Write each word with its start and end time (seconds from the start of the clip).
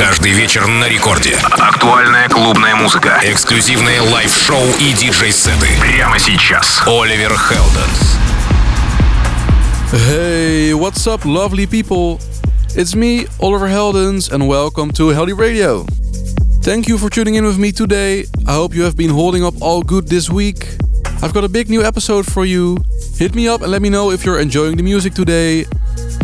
Каждый 0.00 0.32
вечер 0.32 0.66
на 0.66 0.88
рекорде. 0.88 1.36
Актуальная 1.58 2.26
клубная 2.30 2.74
музыка. 2.74 3.20
Эксклюзивные 3.22 4.00
лайв-шоу 4.00 4.64
и 4.80 4.94
диджей-сеты. 4.94 5.68
Прямо 5.78 6.18
сейчас. 6.18 6.80
Оливер 6.86 7.36
Хелденс. 7.36 8.16
Hey, 9.92 10.72
what's 10.72 11.06
up, 11.06 11.26
lovely 11.26 11.66
people? 11.66 12.18
It's 12.74 12.94
me, 12.94 13.26
Oliver 13.40 13.68
Heldens, 13.68 14.32
and 14.32 14.48
welcome 14.48 14.90
to 14.92 15.10
Heldeep 15.10 15.36
Radio. 15.36 15.84
Thank 16.62 16.88
you 16.88 16.96
for 16.96 17.10
tuning 17.10 17.34
in 17.34 17.44
with 17.44 17.58
me 17.58 17.70
today. 17.70 18.24
I 18.46 18.54
hope 18.54 18.74
you 18.74 18.84
have 18.84 18.96
been 18.96 19.10
holding 19.10 19.44
up 19.44 19.60
all 19.60 19.82
good 19.82 20.08
this 20.08 20.30
week. 20.30 20.78
I've 21.20 21.34
got 21.34 21.44
a 21.44 21.48
big 21.48 21.68
new 21.68 21.82
episode 21.82 22.24
for 22.24 22.46
you. 22.46 22.78
Hit 23.18 23.34
me 23.34 23.46
up 23.48 23.60
and 23.60 23.70
let 23.70 23.82
me 23.82 23.90
know 23.90 24.10
if 24.10 24.24
you're 24.24 24.40
enjoying 24.40 24.78
the 24.78 24.82
music 24.82 25.12
today 25.12 25.66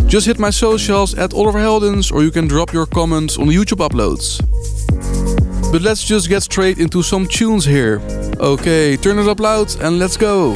just 0.09 0.27
hit 0.27 0.39
my 0.39 0.51
socials 0.51 1.15
at 1.15 1.35
Oliver 1.35 1.59
Heldens 1.59 2.13
or 2.13 2.23
you 2.23 2.31
can 2.31 2.47
drop 2.47 2.73
your 2.73 2.87
comments 2.87 3.39
on 3.39 3.49
the 3.49 3.55
YouTube 3.55 3.87
uploads. 3.87 4.41
But 5.73 5.83
let's 5.83 6.05
just 6.05 6.29
get 6.29 6.43
straight 6.45 6.79
into 6.79 7.03
some 7.03 7.27
tunes 7.27 7.65
here. 7.65 8.01
Okay, 8.39 8.97
turn 8.97 9.19
it 9.19 9.29
up 9.29 9.41
loud 9.41 9.75
and 9.81 9.99
let's 9.99 10.17
go. 10.17 10.55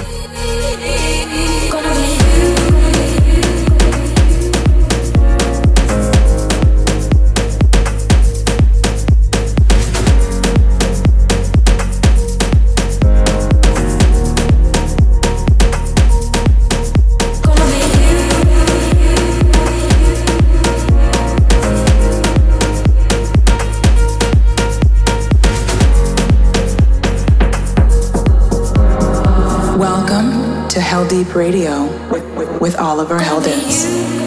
Deep 31.09 31.35
Radio 31.35 31.87
with, 32.13 32.25
with, 32.37 32.61
with 32.61 32.77
Oliver 32.79 33.19
Heldens. 33.19 34.20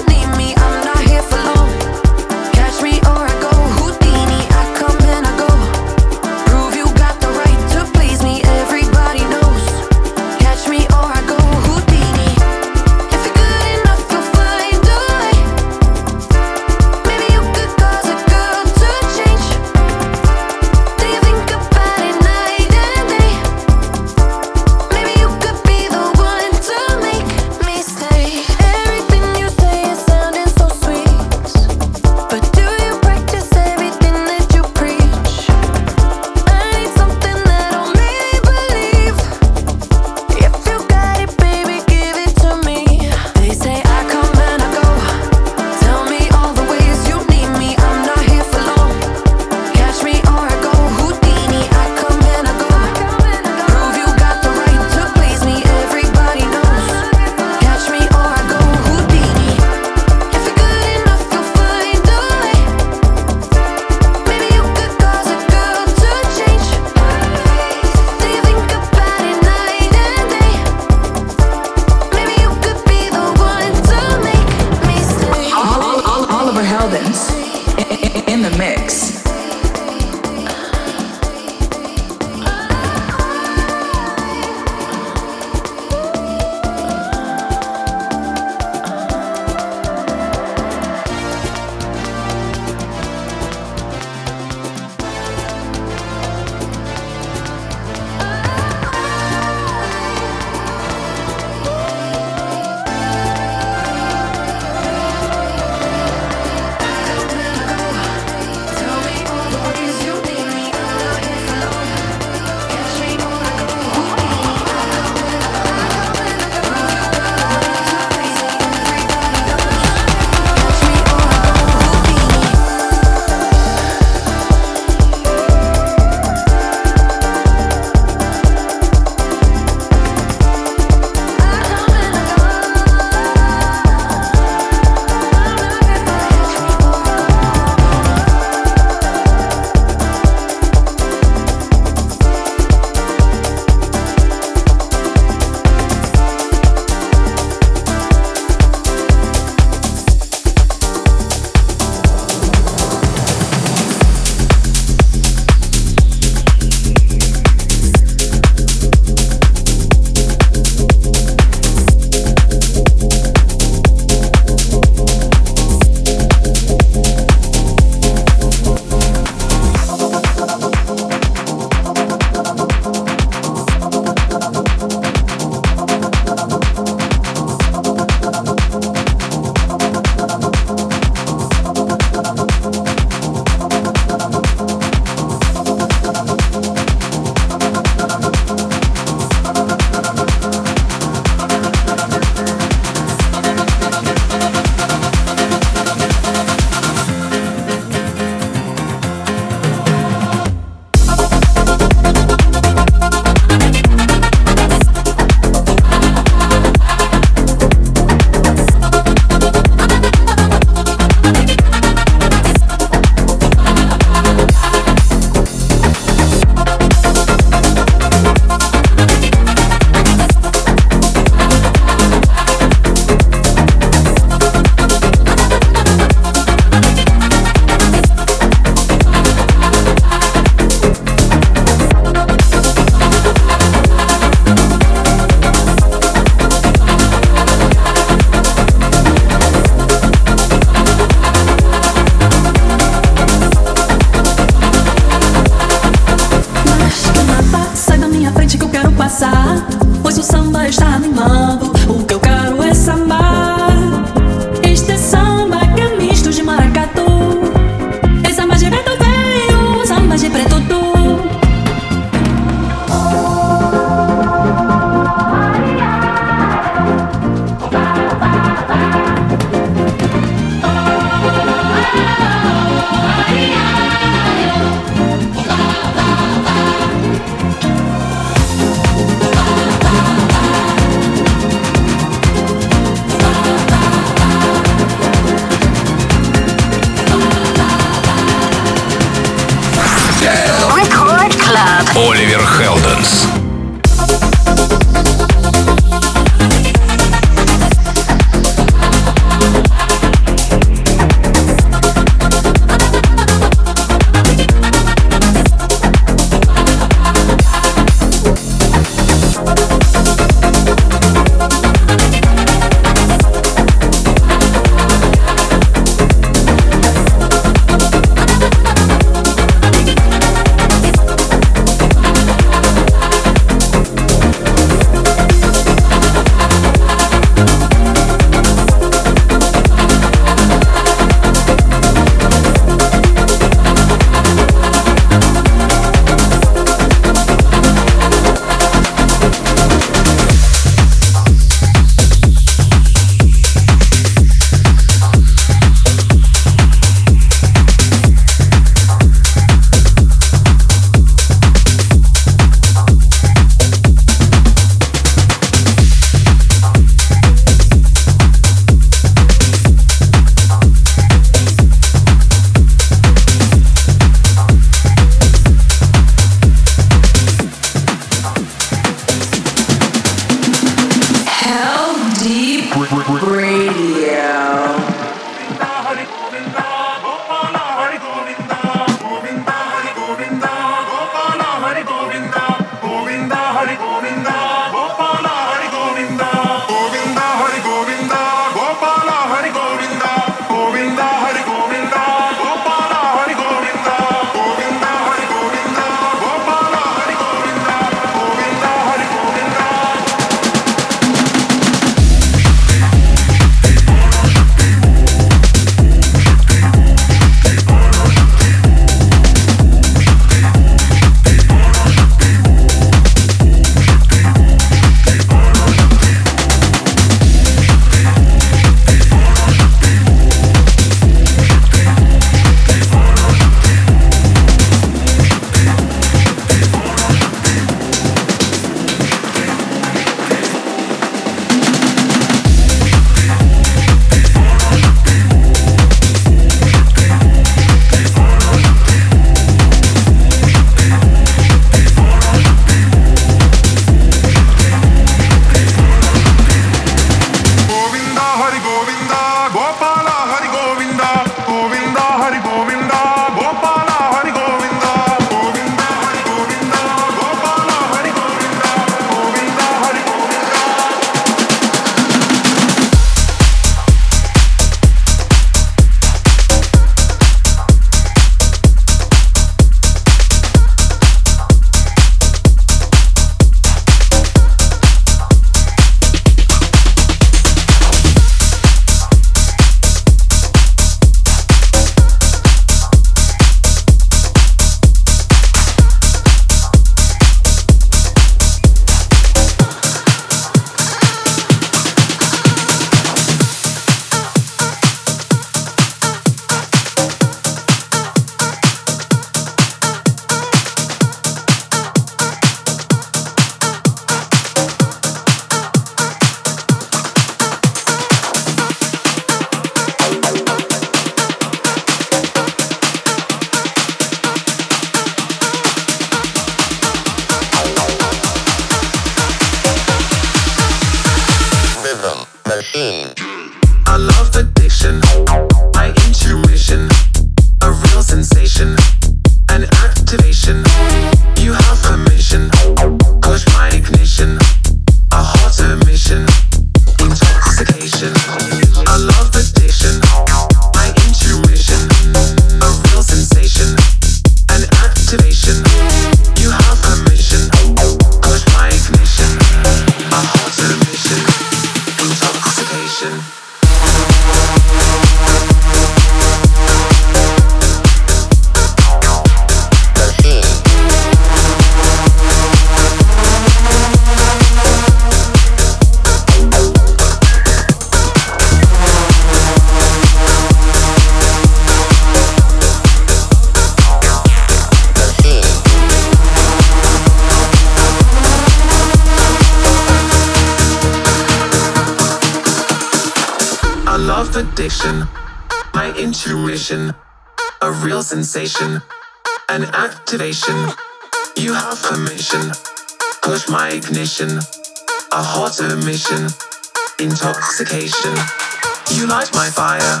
You 597.82 599.08
light 599.08 599.34
my 599.34 599.50
fire, 599.50 600.00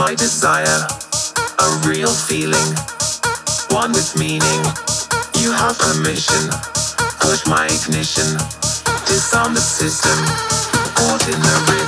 my 0.00 0.14
desire, 0.14 0.86
a 1.58 1.86
real 1.86 2.08
feeling, 2.08 2.74
one 3.68 3.92
with 3.92 4.16
meaning. 4.18 4.62
You 5.36 5.52
have 5.52 5.76
permission, 5.78 6.48
push 7.20 7.46
my 7.46 7.66
ignition, 7.66 8.32
disarm 9.04 9.52
the 9.52 9.60
system, 9.60 10.16
ordinary. 11.12 11.79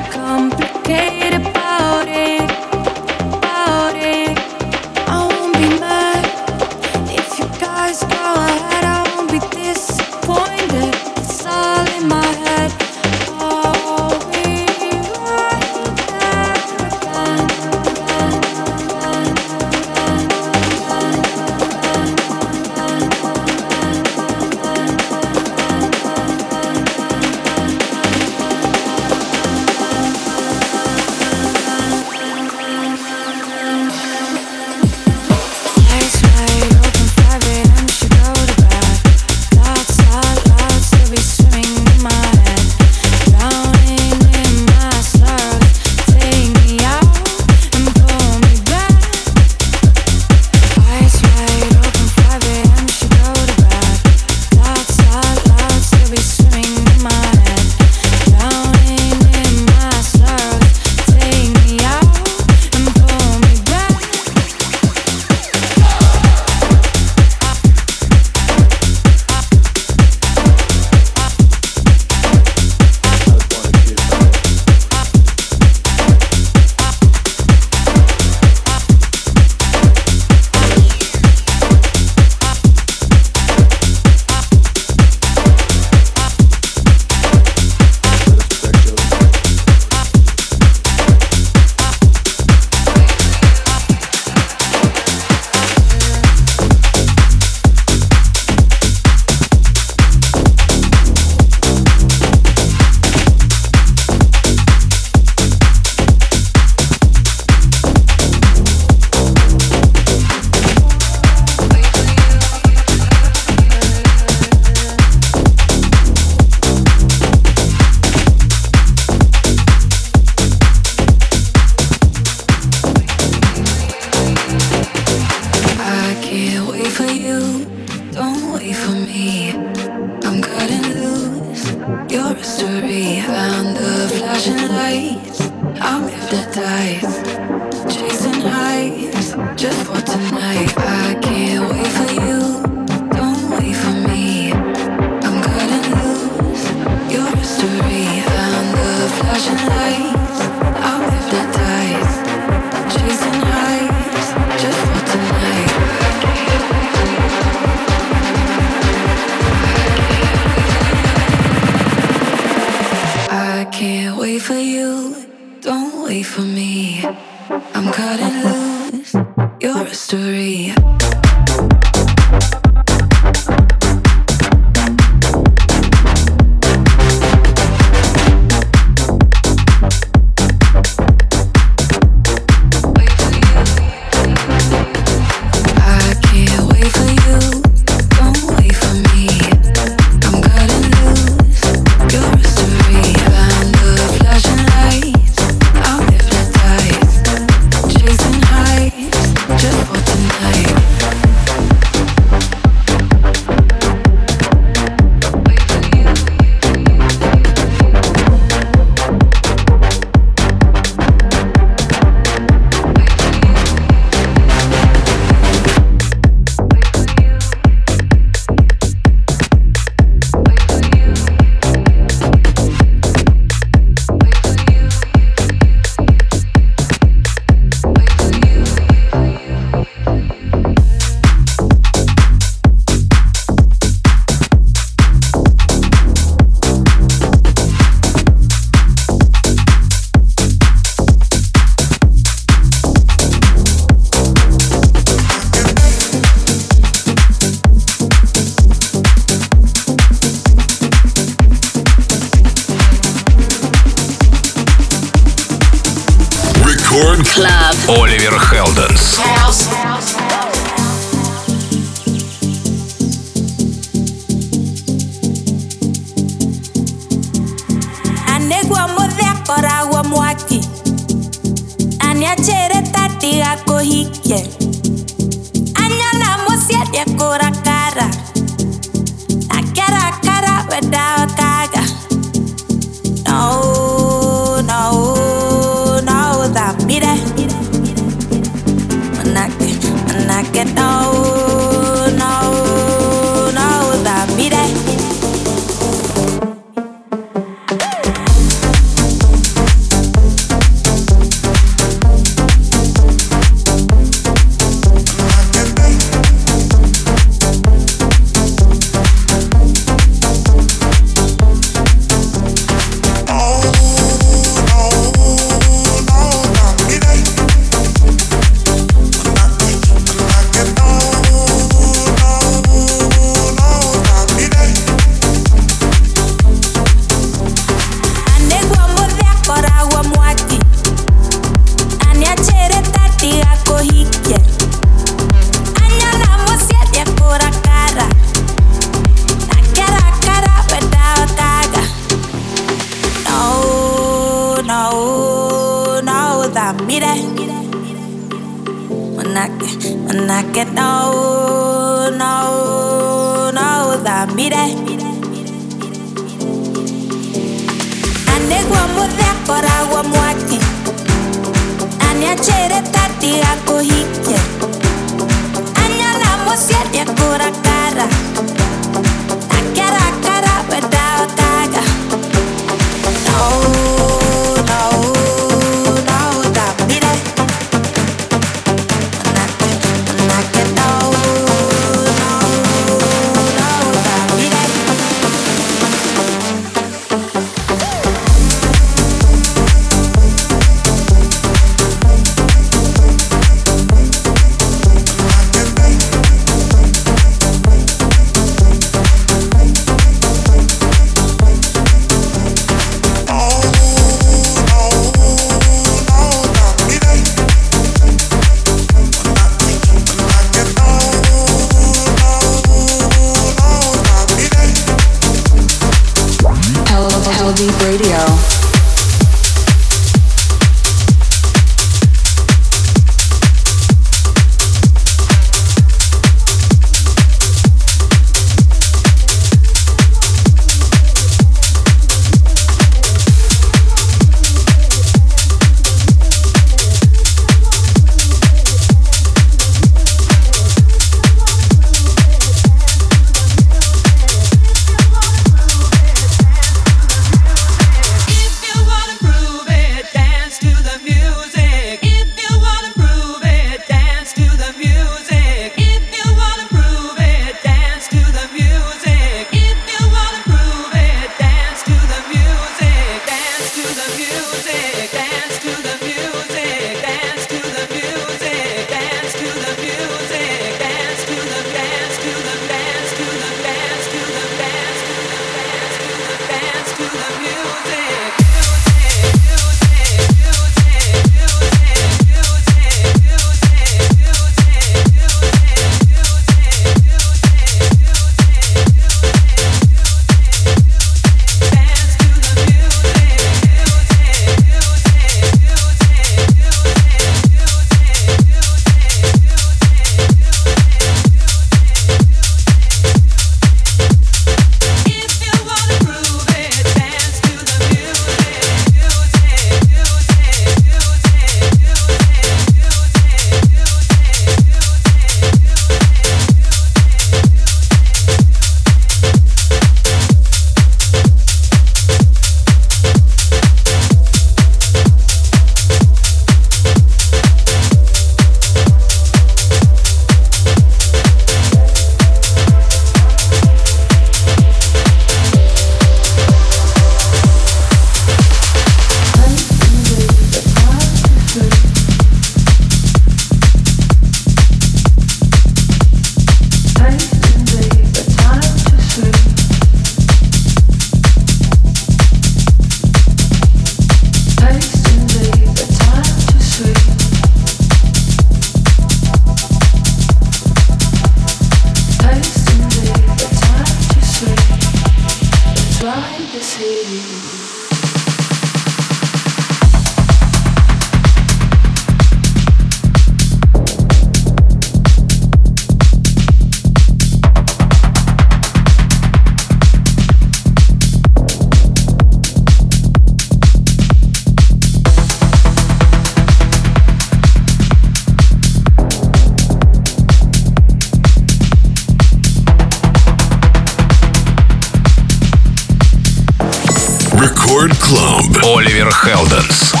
Рекорд 597.81 597.97
Клаб. 597.97 598.63
Оливер 598.63 599.11
Хелденс. 599.11 600.00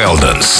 Heldens. 0.00 0.59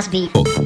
house 0.00 0.30
oh. 0.34 0.44
beat. 0.44 0.59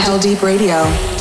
Heldeep 0.00 0.42
Radio. 0.42 1.19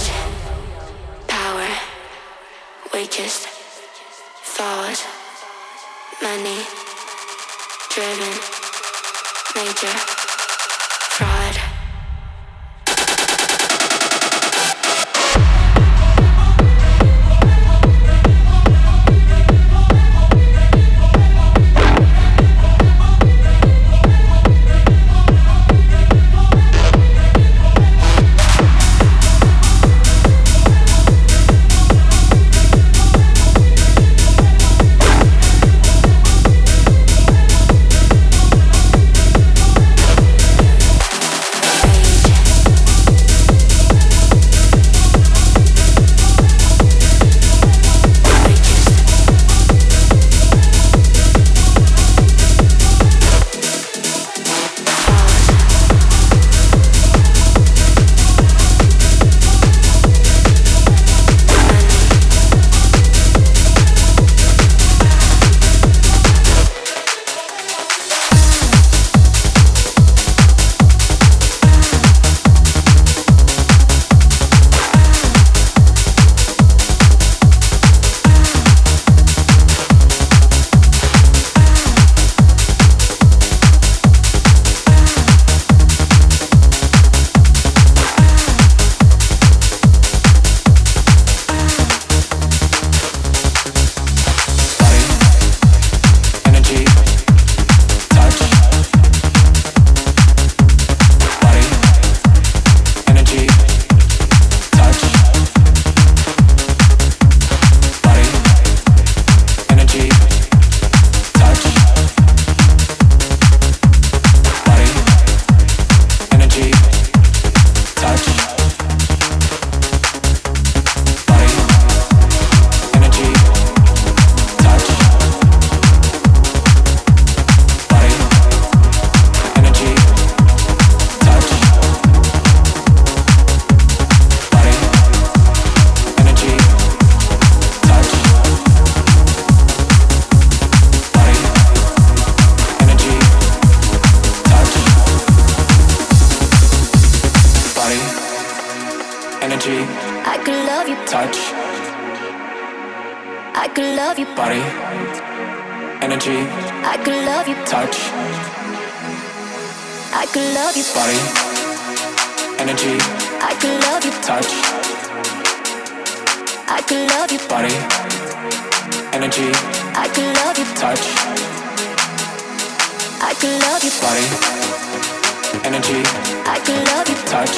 can 176.69 176.85
love 176.85 177.09
your 177.09 177.21
touch. 177.25 177.55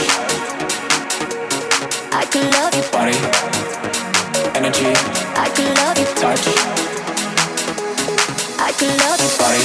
I 2.14 2.24
can 2.32 2.46
love 2.56 2.74
your 2.80 2.88
body, 2.96 3.18
energy. 4.56 4.92
I 5.36 5.48
can 5.56 5.70
love 5.80 5.98
your 6.02 6.12
touch. 6.22 6.46
I 8.68 8.72
can 8.80 8.92
love 9.04 9.20
your 9.26 9.34
body, 9.42 9.64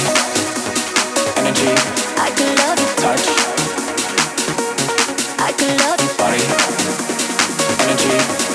energy. 1.39 1.71
I 2.25 2.29
can 2.37 2.51
love 2.61 2.77
your 2.83 2.93
touch. 3.03 3.25
I 5.39 5.51
can 5.59 5.71
love 5.83 5.99
your 6.03 6.13
body, 6.17 6.43
energy. 7.83 8.46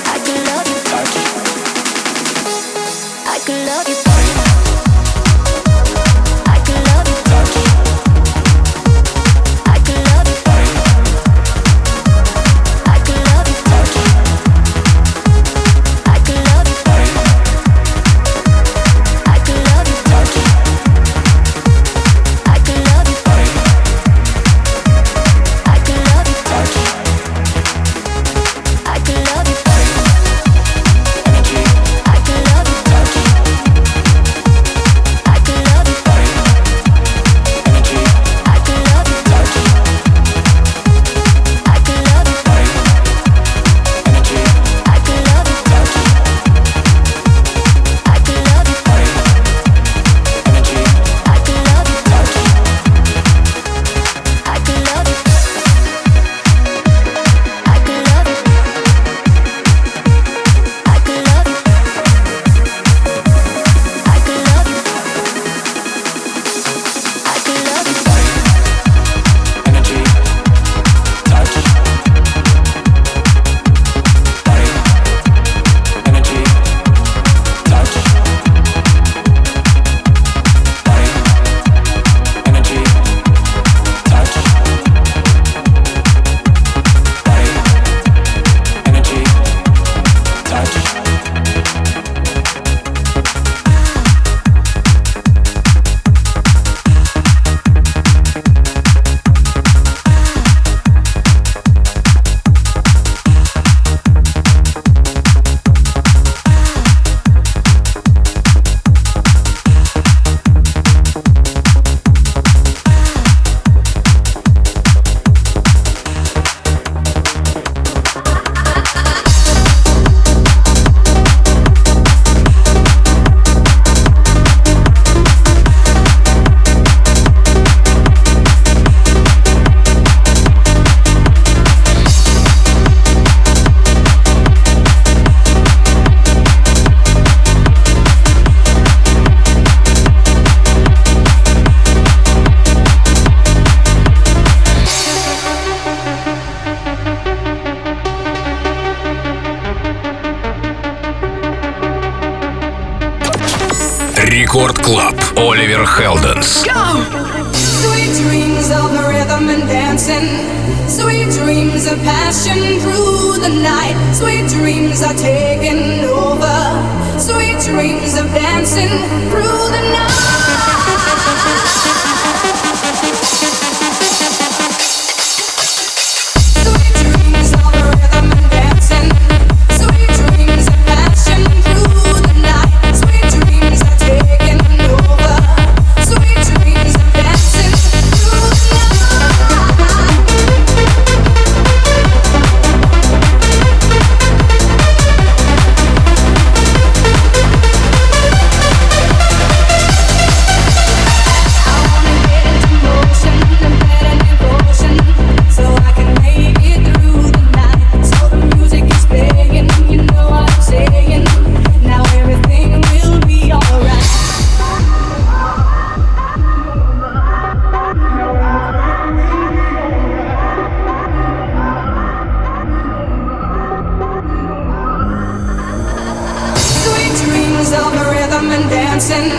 Dancing. 228.73 229.29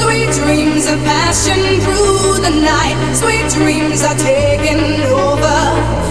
Sweet 0.00 0.30
dreams 0.40 0.86
of 0.88 0.98
passion 1.04 1.60
through 1.84 2.40
the 2.46 2.54
night. 2.72 2.96
Sweet 3.20 3.46
dreams 3.58 4.02
are 4.02 4.16
taking 4.16 4.80
over. 5.28 5.58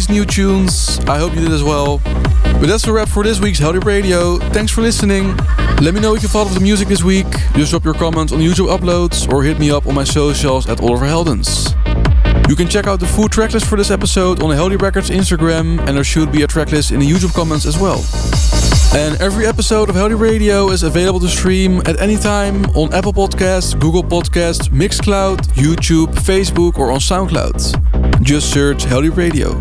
these 0.08 0.16
new 0.16 0.26
tunes. 0.26 1.00
I 1.08 1.18
hope 1.18 1.34
you 1.34 1.42
did 1.42 1.52
as 1.52 1.64
well. 1.64 2.00
But 2.44 2.68
that's 2.68 2.86
a 2.88 2.94
wrap 2.94 3.08
for 3.08 3.24
this 3.24 3.40
week's 3.40 3.60
Heldeep 3.60 3.86
Radio. 3.86 4.38
Thanks 4.38 4.72
for 4.72 4.82
listening. 4.82 5.36
Let 5.82 5.94
me 5.94 6.00
know 6.00 6.12
what 6.12 6.22
you 6.22 6.28
thought 6.28 6.48
of 6.48 6.54
the 6.54 6.60
music 6.60 6.88
this 6.88 7.04
week. 7.04 7.28
Just 7.54 7.72
drop 7.72 7.84
your 7.84 7.94
comments 7.94 8.32
on 8.34 8.40
YouTube 8.40 8.76
uploads 8.76 9.32
or 9.32 9.44
hit 9.44 9.60
me 9.60 9.72
up 9.72 9.88
on 9.88 9.96
my 9.96 10.04
socials 10.04 10.68
at 10.70 10.82
Oliver 10.82 11.06
Heldens. 11.06 11.74
You 12.50 12.56
can 12.56 12.68
check 12.68 12.88
out 12.88 13.00
the 13.00 13.08
full 13.08 13.28
tracklist 13.28 13.66
for 13.66 13.78
this 13.78 13.90
episode 13.90 14.44
on 14.44 14.50
the 14.50 14.56
Heldeep 14.56 14.82
Records 14.82 15.10
Instagram, 15.10 15.80
and 15.88 15.98
there 15.98 16.04
should 16.04 16.32
be 16.32 16.44
a 16.44 16.48
tracklist 16.48 16.92
in 16.92 17.00
the 17.00 17.10
YouTube 17.10 17.34
comments 17.34 17.66
as 17.66 17.78
well. 17.78 18.04
And 18.96 19.20
every 19.22 19.46
episode 19.46 19.90
of 19.90 19.96
Heldeep 19.96 20.20
Radio 20.20 20.70
is 20.70 20.84
available 20.84 21.20
to 21.22 21.28
stream 21.28 21.82
at 21.86 22.00
any 22.00 22.18
time 22.18 22.66
on 22.76 22.94
Apple 22.94 23.14
Podcasts, 23.14 23.78
Google 23.80 24.04
Podcasts, 24.04 24.70
Mixcloud, 24.70 25.38
YouTube, 25.54 26.14
Facebook, 26.16 26.78
or 26.78 26.92
on 26.92 27.00
SoundCloud. 27.00 28.22
Just 28.22 28.52
search 28.52 28.86
Heldeep 28.86 29.18
Radio. 29.18 29.60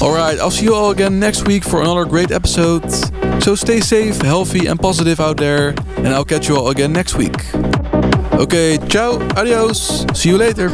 Alright, 0.00 0.38
I'll 0.38 0.50
see 0.52 0.64
you 0.64 0.74
all 0.74 0.92
again 0.92 1.18
next 1.18 1.48
week 1.48 1.64
for 1.64 1.80
another 1.80 2.04
great 2.04 2.30
episode. 2.30 2.88
So 3.42 3.56
stay 3.56 3.80
safe, 3.80 4.20
healthy, 4.22 4.66
and 4.66 4.78
positive 4.78 5.18
out 5.18 5.38
there, 5.38 5.74
and 5.96 6.08
I'll 6.08 6.24
catch 6.24 6.48
you 6.48 6.56
all 6.56 6.68
again 6.68 6.92
next 6.92 7.16
week. 7.16 7.52
Okay, 8.34 8.78
ciao, 8.88 9.18
adios, 9.36 10.06
see 10.14 10.28
you 10.28 10.38
later. 10.38 10.70